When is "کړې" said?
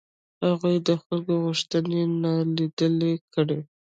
3.33-3.59